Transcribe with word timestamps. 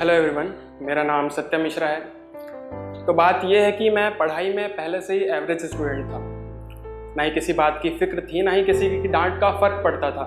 Hello 0.00 0.12
everyone 0.12 0.78
मेरा 0.82 1.02
नाम 1.02 1.28
सत्यम 1.28 1.60
मिश्रा 1.60 1.86
है। 1.86 2.00
तो 3.06 3.12
बात 3.12 3.40
यह 3.44 3.62
है 3.62 3.72
कि 3.72 3.90
मैं 3.90 4.18
पढ़ाई 4.18 4.52
में 4.52 4.68
पहले 4.68 5.00
से 5.00 5.14
ही 5.14 5.24
एवरेज 5.24 5.64
स्टूडेंट 5.64 6.04
था। 6.04 6.18
ना 7.16 7.22
ही 7.22 7.30
किसी 7.30 7.52
बात 7.52 7.78
की 7.82 7.90
फ़िक्र 7.90 8.20
थी, 8.20 8.42
ना 8.42 8.50
ही 8.50 8.64
किसी 8.64 9.02
की 9.02 9.08
डांट 9.08 9.40
का 9.40 9.50
फ़र्क 9.50 9.84
पड़ता 9.84 10.10
था। 10.10 10.22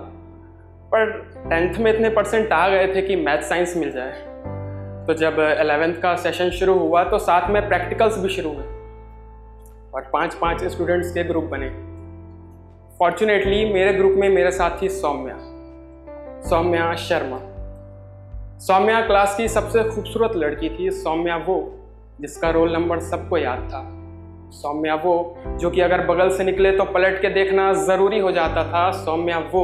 पर 0.94 1.32
टेंथ 1.50 1.77
में 1.77 1.94
इतने 1.94 2.09
परसेंट 2.09 2.52
आ 2.52 2.70
गए 2.70 2.95
थे 2.95 3.02
कि 3.02 3.16
मैथ 3.16 3.41
साइंस 3.41 3.77
मिल 3.77 3.91
जाए। 3.91 4.12
तो 5.08 5.13
जब 5.13 5.55
एलेवेंथ 5.59 6.02
का 6.02 6.16
सेशन 6.16 6.49
शुरू 6.49 6.73
हुआ 6.73 7.04
तो 7.04 7.20
साथ 7.20 7.49
में 7.49 7.67
प्रैक्टिकल्स 7.67 8.20
भी 8.20 8.30
शुरू 8.30 8.49
हुए। 8.49 8.66
और 9.94 10.09
पाँच 10.13 10.34
पाँच 10.34 10.63
स्टूडेंट्स 10.63 11.13
के 11.13 11.23
ग्रुप 11.23 11.44
बने। 11.44 11.70
फॉर्चुनेटली 12.98 13.73
मेरे 13.73 13.94
ग्रुप 13.94 14.13
में 14.17 14.30
मेरे 14.30 14.52
साथ 14.52 14.88
सौम्या। 14.88 15.38
सौम्या 16.49 16.95
शर्मा। 16.95 17.48
सौम्या 18.59 18.99
क्लास 19.02 19.36
की 19.38 19.48
सबसे 19.48 19.84
खूबसूरत 19.86 20.36
लड़की 20.36 20.70
थी 20.70 20.90
सौम्या 20.94 21.36
वो, 21.38 21.58
जिसका 22.22 22.49
रोल 22.49 22.72
नंबर 22.73 22.99
सबको 23.02 23.38
याद 23.38 23.59
था। 23.70 23.82
सौम्या 24.54 24.95
वो, 24.95 25.13
जो 25.59 25.70
कि 25.70 25.82
अगर 25.82 26.05
बगल 26.08 26.30
से 26.38 26.44
निकले 26.44 26.72
तो 26.72 26.84
पलट 26.85 27.22
के 27.22 27.30
देखना 27.30 27.72
ज़रूरी 27.76 28.20
हो 28.20 28.32
जाता 28.32 28.63
था। 28.63 28.90
सौम्या 28.95 29.38
वो, 29.54 29.63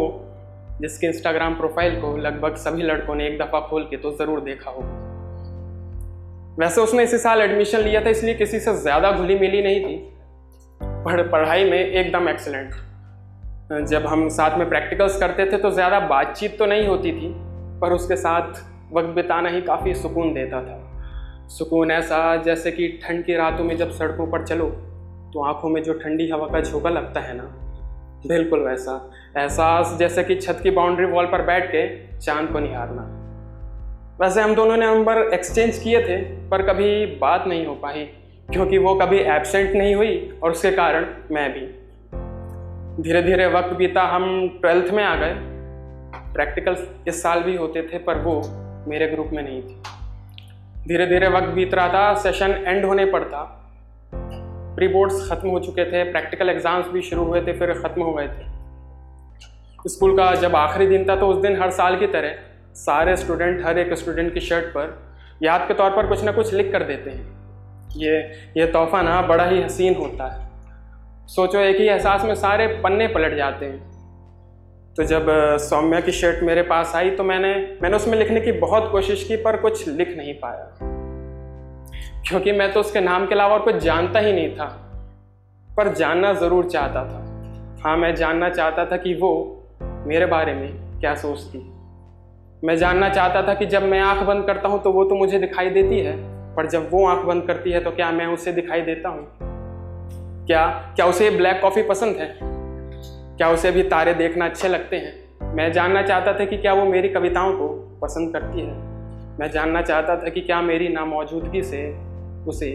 जिसके 0.81 1.07
इंस्टाग्राम 1.07 1.55
प्रोफ़ाइल 1.55 1.99
को 2.01 2.15
लगभग 2.17 2.55
सभी 2.57 2.83
लड़कों 2.83 3.15
ने 3.15 3.27
एक 3.27 3.37
दफ़ा 3.39 3.59
खोल 3.61 3.83
के 3.83 3.97
तो 3.97 4.11
ज़रूर 4.13 4.39
देखा 4.41 4.71
हो 4.71 4.83
वैसे 6.59 6.81
उसने 6.81 7.03
इसी 7.03 7.17
साल 7.17 7.41
एडमिशन 7.41 7.79
लिया 7.79 8.01
था, 8.01 8.09
इसलिए 8.09 8.33
किसी 8.35 8.59
से 8.59 8.73
ज़्यादा 8.75 9.11
घुली 9.11 9.37
मिली 9.39 9.61
नहीं 9.61 9.79
थी। 9.81 9.95
पर 10.81 11.27
पढ़ाई 11.29 11.69
में 11.69 11.79
एकदम 11.79 12.29
एक्सलेंट 12.29 13.85
जब 13.87 14.05
हम 14.05 14.27
साथ 14.31 14.57
में 14.57 14.67
प्रैक्टिकल्स 14.69 15.19
करते 15.19 15.45
थे 15.51 15.57
तो 15.57 15.71
ज़्यादा 15.71 15.99
बातचीत 16.07 16.57
तो 16.59 16.65
नहीं 16.65 16.87
होती 16.87 17.11
थी, 17.11 17.33
पर 17.81 17.93
उसके 17.93 18.15
साथ 18.17 18.63
वक्त 18.93 19.09
बिताना 19.09 19.49
ही 19.49 19.61
काफ़ी 19.61 19.93
सुकून 19.95 20.33
देता 20.33 20.61
था। 20.61 21.47
सुकून 21.47 21.91
ऐसा 21.91 22.35
जैसे 22.35 22.71
कि 22.71 22.87
ठंड 23.03 23.23
की 23.25 23.35
रातों 23.35 23.63
में 23.63 23.75
जब 23.77 23.91
सड़कों 23.91 24.27
पर 24.27 24.45
चलो 24.45 24.65
तो 25.33 25.43
आँखों 25.43 25.69
में 25.69 25.81
जो 25.83 25.93
ठंडी 25.93 26.29
हवा 26.29 26.47
का 26.47 26.61
झोंका 26.61 26.89
लगता 26.89 27.19
है 27.19 27.35
ना, 27.37 27.43
बिल्कुल 28.27 28.59
वैसा। 28.59 28.93
एहसास 29.37 29.95
जैसे 29.99 30.23
कि 30.23 30.35
छत 30.35 30.59
की 30.63 30.71
बाउंड्री 30.71 31.05
वॉल 31.05 31.25
पर 31.25 31.41
बैठ 31.41 31.69
के 31.71 31.85
चाँद 32.17 32.49
को 32.49 32.59
निहारना। 32.59 33.01
वैसे 34.21 34.41
हम 34.41 34.55
दोनों 34.55 34.77
ने 34.77 34.85
नंबर 34.87 35.17
एक्सचेंज 35.33 35.77
किए 35.77 36.01
थे, 36.01 36.17
पर 36.49 36.61
कभी 36.61 37.05
बात 37.15 37.47
नहीं 37.47 37.65
हो 37.65 37.73
पाई, 37.75 38.03
क्योंकि 38.49 38.77
वो 38.77 38.93
कभी 38.95 39.19
एबसेंट 39.19 39.75
नहीं 39.75 39.95
हुई 39.95 40.39
और 40.43 40.51
उसके 40.51 40.71
कारण 40.71 41.05
मैं 41.31 41.51
भी। 41.53 41.65
धीरे 43.03 43.21
धीरे 43.21 43.47
वक्त 43.47 43.73
बीता, 43.73 44.03
हम 44.03 44.47
ट्वेल्थ 44.61 44.93
में 44.93 45.03
आ 45.03 45.15
गए। 45.15 45.33
प्रैक्टिकल 46.33 46.75
इस 47.07 47.21
साल 47.23 47.41
भी 47.43 47.55
होते 47.55 47.81
थे, 47.83 47.97
पर 47.97 48.17
वो 48.17 48.41
मेरे 48.87 49.07
ग्रुप 49.07 49.29
में 49.33 49.41
नहीं 49.43 49.61
थी। 49.61 49.75
धीरे 50.87 51.05
धीरे 51.07 51.27
वक्त 51.29 51.47
बीत 51.49 51.73
रहा 51.73 51.87
था 51.89 52.13
सेशन 52.21 52.51
एंड 52.65 52.85
होने 52.85 53.05
पर 53.07 53.23
था। 53.29 53.43
प्री 54.75 54.87
बोर्ड्स 54.87 55.29
ख़त्म 55.29 55.49
हो 55.49 55.59
चुके 55.59 55.85
थे 55.85 56.03
प्रैक्टिकल 56.11 56.49
एग्ज़ाम्स 56.49 56.87
भी 56.89 57.01
शुरू 57.01 57.23
हुए 57.23 57.41
थे, 57.41 57.53
फिर 57.53 57.73
ख़त्म 57.75 58.01
हो 58.01 58.13
गए 58.13 58.27
थे। 58.27 59.89
स्कूल 59.89 60.15
का 60.17 60.33
जब 60.37 60.55
आखिरी 60.55 60.87
दिन 60.87 61.05
था 61.09 61.15
तो 61.15 61.27
उस 61.27 61.41
दिन 61.41 61.61
हर 61.61 61.71
साल 61.73 61.99
की 61.99 62.07
तरह 62.09 62.35
सारे 62.75 63.15
स्टूडेंट 63.17 63.65
हर 63.65 63.77
एक 63.79 63.93
स्टूडेंट 63.93 64.33
की 64.33 64.39
शर्ट 64.41 64.65
पर 64.67 64.97
याद 65.43 65.67
के 65.67 65.73
तौर 65.73 65.91
पर 65.91 66.07
कुछ 66.07 66.23
ना 66.23 66.31
कुछ 66.31 66.53
लिख 66.53 66.71
कर 66.71 66.83
देते 66.83 67.09
हैं। 67.09 67.33
ये 67.97 68.17
ये 68.57 68.65
तोहफा 68.67 69.01
ना 69.01 69.21
बड़ा 69.23 69.45
ही 69.45 69.61
हसीन 69.61 69.95
होता 69.95 70.27
है। 70.27 70.47
सोचो 71.27 71.59
एक 71.59 71.77
ही 71.77 71.87
एहसास 71.87 72.23
में 72.23 72.33
सारे 72.35 72.67
पन्ने 72.83 73.07
पलट 73.07 73.35
जाते 73.37 73.65
हैं। 73.65 73.94
तो 74.95 75.03
जब 75.03 75.25
सौम्या 75.59 75.99
की 75.99 76.11
शर्ट 76.11 76.43
मेरे 76.43 76.61
पास 76.61 76.91
आई 76.95 77.09
तो 77.09 77.23
मैंने 77.23 77.77
मैंने 77.81 77.95
उसमें 77.95 78.17
लिखने 78.17 78.41
की 78.41 78.51
बहुत 78.51 78.91
कोशिश 78.91 79.23
की 79.23 79.35
पर 79.35 79.57
कुछ 79.57 79.87
लिख 79.87 80.15
नहीं 80.17 80.33
पाया। 80.33 80.69
क्योंकि 82.29 82.51
मैं 82.51 82.71
तो 82.73 82.79
उसके 82.79 82.99
नाम 82.99 83.25
के 83.25 83.35
अलावा 83.35 83.53
और 83.53 83.61
कुछ 83.61 83.75
जानता 83.75 84.19
ही 84.19 84.31
नहीं 84.33 84.55
था। 84.55 84.65
पर 85.77 85.93
जानना 85.93 86.33
ज़रूर 86.33 86.69
चाहता 86.69 87.03
था। 87.05 87.81
हाँ 87.83 87.97
मैं 87.97 88.15
जानना 88.15 88.49
चाहता 88.49 88.85
था 88.85 88.97
कि 88.97 89.13
वो 89.13 89.33
मेरे 90.07 90.25
बारे 90.25 90.53
में 90.53 90.99
क्या 90.99 91.15
सोचती। 91.15 91.59
मैं 92.63 92.77
जानना 92.77 93.09
चाहता 93.09 93.47
था 93.47 93.53
कि 93.53 93.65
जब 93.65 93.83
मैं 93.83 93.99
आँख 93.99 94.23
बंद 94.23 94.45
करता 94.47 94.69
हूँ 94.69 94.83
तो 94.83 94.91
वो 94.91 95.03
तो 95.03 95.15
मुझे 95.15 95.39
दिखाई 95.39 95.69
देती 95.69 95.99
है। 95.99 96.17
पर 96.55 96.67
जब 96.67 96.89
वो 96.91 97.07
आँख 97.07 97.25
बंद 97.25 97.47
करती 97.47 97.71
है 97.71 97.83
तो 97.83 97.91
क्या 97.91 98.11
मैं 98.11 98.25
उसे 98.27 98.51
दिखाई 98.51 98.81
देता 98.81 99.09
हूँ? 99.09 99.27
क्या 100.47 100.67
क्या 100.95 101.05
उसे 101.05 101.29
ब्लैक 101.29 101.61
कॉफ़ी 101.61 101.83
पसंद 101.83 102.15
है? 102.15 102.54
क्या 103.37 103.49
उसे 103.49 103.71
भी 103.71 103.83
तारे 103.83 104.13
देखना 104.13 104.45
अच्छे 104.45 104.67
लगते 104.67 104.95
हैं? 104.95 105.13
मैं 105.55 105.71
जानना 105.71 106.01
चाहता 106.01 106.33
था 106.33 106.45
कि 106.45 106.57
क्या 106.57 106.73
वो 106.73 106.85
मेरी 106.85 107.09
कविताओं 107.09 107.53
को 107.53 107.67
पसंद 108.01 108.33
करती 108.33 108.61
है। 108.61 108.73
मैं 109.39 109.51
जानना 109.51 109.81
चाहता 109.81 110.15
था 110.15 110.29
कि 110.29 110.41
क्या 110.41 110.61
मेरी 110.61 110.87
नामौजूदगी 110.89 111.63
से 111.63 111.81
उसे 112.47 112.71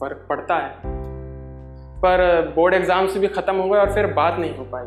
फ़र्क 0.00 0.26
पड़ता 0.28 0.54
है। 0.54 0.72
पर 1.98 2.52
बोर्ड 2.56 2.74
एग्ज़ाम्स 2.74 3.16
भी 3.16 3.28
ख़त्म 3.28 3.56
हो 3.56 3.68
गए 3.68 3.78
और 3.78 3.94
फिर 3.94 4.06
बात 4.06 4.38
नहीं 4.38 4.56
हो 4.56 4.64
पाई। 4.64 4.86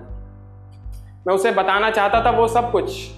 मैं 1.27 1.33
उसे 1.35 1.51
बताना 1.51 1.89
चाहता 1.89 2.25
था 2.25 2.29
वो 2.29 2.47
सब 2.47 2.71
कुछ। 2.71 3.11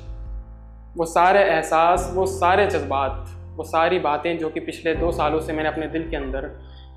वो 0.97 1.05
सारे 1.05 1.39
एहसास, 1.39 2.11
वो 2.15 2.25
सारे 2.25 2.67
जज्बात, 2.67 3.25
वो 3.55 3.63
सारी 3.63 3.99
बातें 3.99 4.37
जो 4.37 4.49
कि 4.49 4.59
पिछले 4.59 4.95
दो 4.95 5.11
सालों 5.11 5.39
से 5.39 5.53
मैंने 5.53 5.69
अपने 5.69 5.87
दिल 5.87 6.09
के 6.09 6.15
अंदर 6.15 6.51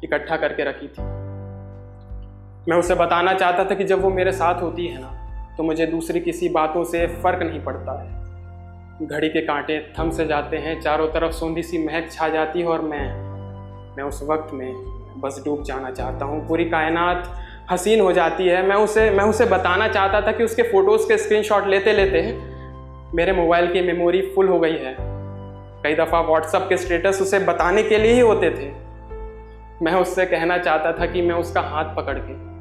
इकट्ठा 0.05 0.37
करके 0.37 0.65
रखी 0.65 0.89
थी। 0.89 1.16
मैं 2.67 2.77
उसे 2.77 2.95
बताना 2.95 3.33
चाहता 3.35 3.65
था 3.65 3.75
कि 3.75 3.85
जब 3.85 4.01
वो 4.03 4.09
मेरे 4.11 4.33
साथ 4.33 4.63
होती 4.63 4.87
है 4.87 5.01
ना 5.01 5.55
तो 5.57 5.63
मुझे 5.63 5.87
दूसरी 5.87 6.21
किसी 6.21 6.49
बातों 6.49 6.83
से 6.85 7.07
फ़र्क 7.23 7.43
नहीं 7.43 7.61
पड़ता। 7.61 7.93
है 8.01 9.07
घड़ी 9.07 9.29
के 9.29 9.41
कांटे 9.41 9.79
थम 9.99 10.11
से 10.11 10.27
जाते 10.27 10.57
हैं, 10.57 10.81
चारों 10.81 11.07
तरफ़ 11.09 11.33
सौंधी 11.33 11.63
सी 11.63 11.79
महक 11.79 12.11
छा 12.13 12.29
जाती 12.29 12.61
है 12.61 12.67
और 12.67 12.81
मैं 12.81 13.05
मैं 13.97 14.05
उस 14.05 14.23
वक्त 14.23 14.53
में 14.55 14.73
बस 15.21 15.43
डूब 15.45 15.63
जाना 15.63 15.91
चाहता 15.91 16.25
हूँ। 16.25 16.47
पूरी 16.49 16.65
कायनात 16.65 17.33
हसीन 17.71 18.01
हो 18.01 18.13
जाती 18.13 18.47
है। 18.49 18.67
मैं 18.67 18.77
उसे 18.77 19.09
मैं 19.11 19.25
उसे 19.25 19.45
बताना 19.45 19.89
चाहता 19.89 20.21
था 20.21 20.33
कि 20.33 20.45
उसके 20.45 20.63
फ़ोटोज़ 20.63 21.09
के 21.09 21.19
स्क्रीनशॉट 21.19 21.67
लेते 21.67 21.93
लेते 21.93 22.23
मेरे 23.15 23.33
मोबाइल 23.33 23.73
की 23.73 23.83
मेमोरी 23.83 24.23
फुल 24.35 24.49
हो 24.49 24.59
गई 24.61 24.77
है। 24.77 24.97
कई 25.83 25.95
दफ़ा 25.95 26.21
व्हाट्सअप 26.21 26.67
के 26.69 26.77
स्टेटस 26.77 27.23
उसे 27.23 27.39
बताने 27.39 27.83
के 27.83 27.99
लिए 27.99 28.13
ही 28.13 28.21
होते 28.21 28.51
थे। 28.51 28.69
मैं 29.83 29.95
उससे 29.95 30.27
कहना 30.27 30.59
चाहता 30.59 30.93
था 30.93 31.07
कि 31.07 31.23
मैं 31.23 31.35
उसका 31.35 31.61
हाथ 31.61 31.95
पकड़ 31.97 32.19
के 32.19 32.55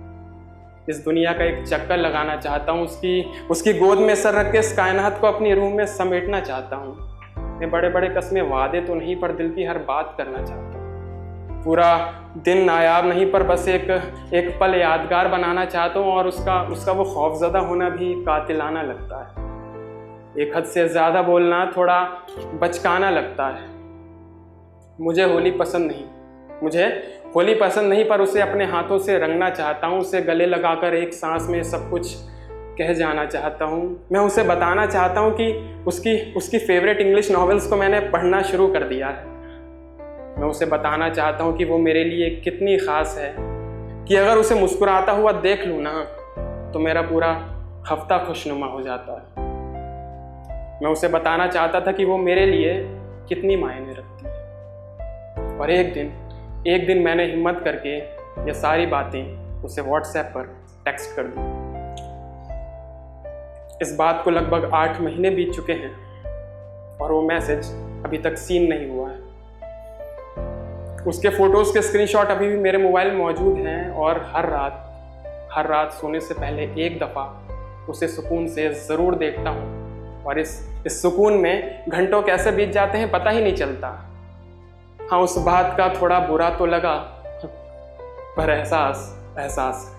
इस 0.90 1.04
दुनिया 1.06 1.32
का 1.34 1.44
एक 1.44 1.66
चक्कर 1.68 1.98
लगाना 1.98 2.36
चाहता 2.38 2.72
हूँ, 2.72 2.84
उसकी 2.84 3.48
उसकी 3.50 3.74
गोद 3.74 3.98
में 3.98 4.14
सर 4.16 4.34
रख 4.34 4.52
के 4.52 4.60
इस 4.60 4.76
कायनात 4.78 5.18
को 5.22 5.28
अपनी 5.28 5.54
रूह 5.54 5.74
में 5.74 5.86
समेटना 5.88 6.40
चाहता 6.42 6.76
हूँ। 6.76 7.58
मैं 7.60 7.70
बड़े 7.72 7.90
बड़े 7.90 8.10
कस्में 8.10 8.42
वादे 8.42 8.82
तो 8.82 8.96
नहीं, 8.96 9.16
पर 9.16 9.32
दिल 9.32 9.50
की 9.50 9.66
हर 9.66 9.78
बात 9.80 10.14
करना 10.18 10.44
चाहता 10.44 10.78
हूँ। 10.78 11.64
पूरा 11.64 11.96
दिन 12.38 12.64
नायाब 12.64 13.06
नहीं, 13.06 13.32
पर 13.32 13.44
बस 13.44 13.68
एक 13.68 13.90
एक 14.34 14.58
पल 14.60 14.76
यादगार 14.76 15.28
बनाना 15.28 15.66
चाहता 15.66 16.00
हूँ, 16.00 16.12
और 16.14 16.28
उसका 16.28 16.62
उसका 16.64 16.92
वो 16.92 17.04
खौफजदा 17.06 17.60
होना 17.60 17.90
भी 17.90 18.14
कातिलाना 18.24 18.82
लगता 18.82 19.20
है। 19.20 19.44
एक 20.38 20.56
हद 20.58 20.64
से 20.66 20.88
ज़्यादा 20.90 21.22
बोलना 21.22 21.66
थोड़ा 21.78 22.02
बचकाना 22.62 23.10
लगता 23.10 23.48
है। 23.48 23.68
मुझे 25.00 25.24
होली 25.24 25.52
पसंद 25.52 25.92
नहीं। 25.92 26.06
मुझे 26.64 26.88
होली 27.36 27.54
पसंद 27.56 27.90
नहीं, 27.90 28.04
पर 28.06 28.22
उसे 28.22 28.42
अपने 28.42 28.66
हाथों 28.66 28.98
से 28.98 29.18
रंगना 29.20 29.50
चाहता 29.50 29.88
हूँ, 29.88 30.00
उसे 30.00 30.22
गले 30.22 30.46
लगाकर 30.46 30.94
एक 30.96 31.14
सांस 31.14 31.48
में 31.50 31.62
सब 31.64 31.90
कुछ 31.90 32.14
कह 32.78 32.94
जाना 32.94 33.26
चाहता 33.26 33.66
हूँ। 33.66 34.08
मैं 34.12 34.20
उसे 34.20 34.44
बताना 34.44 34.86
चाहता 34.86 35.22
हूँ 35.22 35.32
कि 35.32 35.52
उसकी 35.88 36.16
उसकी 36.34 36.60
फेवरेट 36.60 37.02
इंग्लिश 37.02 37.32
नॉवेल्स 37.32 37.68
को 37.68 37.76
मैंने 37.76 38.00
पढ़ना 38.10 38.42
शुरू 38.44 38.68
कर 38.68 38.84
दिया 38.84 39.08
है। 39.08 39.34
मैं 40.40 40.48
उसे 40.48 40.66
बताना 40.68 41.10
चाहता 41.10 41.44
हूँ 41.44 41.58
कि 41.58 41.66
वो 41.66 41.78
मेरे 41.80 42.04
लिए 42.04 42.30
कितनी 42.38 42.78
ख़ास 42.78 43.16
है, 43.20 43.34
कि 44.08 44.16
अगर 44.16 44.38
उसे 44.38 44.56
मुस्कुराता 44.56 45.12
हुआ 45.12 45.32
देख 45.42 45.66
लूँ 45.68 45.82
ना 45.82 45.94
तो 46.74 46.80
मेरा 46.80 47.02
पूरा 47.04 47.32
हफ़्ता 47.90 48.18
खुशनुमा 48.18 48.68
हो 48.68 48.82
जाता 48.82 49.14
है। 49.14 49.44
मैं 50.84 50.92
उसे 50.92 51.08
बताना 51.10 51.48
चाहता 51.48 51.80
था 51.82 51.92
कि 51.92 52.06
वो 52.06 52.18
मेरे 52.20 52.46
लिए 52.46 52.74
कितनी 53.30 53.56
मायने 53.56 53.94
रखती 53.94 54.28
है। 54.28 55.58
और 55.60 55.72
एक 55.72 55.94
दिन 55.94 56.12
एक 56.68 56.86
दिन 56.88 56.98
मैंने 56.98 57.26
हिम्मत 57.26 57.60
करके 57.64 57.90
ये 58.46 58.54
सारी 58.54 58.86
बातें 58.86 59.64
उसे 59.64 59.82
व्हाट्सएप 59.82 60.26
पर 60.26 60.46
टेक्स्ट 60.86 61.16
कर 61.16 61.24
दी। 61.28 61.42
इस 63.82 63.96
बात 63.96 64.22
को 64.24 64.32
लगभग 64.32 64.70
आठ 64.74 65.02
महीने 65.02 65.30
बीत 65.30 65.52
चुके 65.54 65.74
हैं 65.74 65.92
और 66.98 67.12
वो 67.12 67.22
मैसेज 67.22 67.68
अभी 68.06 68.18
तक 68.18 68.38
सीन 68.38 68.68
नहीं 68.70 68.88
हुआ 68.90 69.10
है। 69.10 69.18
उसके 71.08 71.30
फ़ोटोज़ 71.30 71.74
के 71.74 71.82
स्क्रीनशॉट 71.82 72.28
अभी 72.28 72.48
भी 72.48 72.58
मेरे 72.58 72.78
मोबाइल 72.78 73.12
में 73.12 73.18
मौजूद 73.18 73.58
हैं 73.58 73.90
और 73.90 74.22
हर 74.36 74.50
रात 74.50 74.82
हर 75.54 75.68
रात 75.68 75.92
सोने 75.92 76.20
से 76.20 76.34
पहले 76.34 76.64
एक 76.86 77.00
दफ़ा 77.00 77.26
उसे 77.90 78.08
सुकून 78.08 78.48
से 78.48 78.70
ज़रूर 78.88 79.16
देखता 79.16 79.50
हूँ। 79.50 80.24
और 80.24 80.40
इस 80.40 80.60
इस 80.86 81.02
सुकून 81.02 81.34
में 81.34 81.86
घंटों 81.90 82.22
कैसे 82.22 82.52
बीत 82.52 82.70
जाते 82.72 82.98
हैं 82.98 83.12
पता 83.12 83.30
ही 83.30 83.42
नहीं 83.44 83.56
चलता। 83.56 83.90
हाँ 85.12 85.20
उस 85.22 85.38
बात 85.38 85.76
का 85.78 85.88
थोड़ा 86.02 86.20
बुरा 86.20 86.50
तो 86.50 86.66
लगा 86.66 86.96
पर 88.38 88.50
एहसास 88.50 89.12
एहसास 89.40 89.92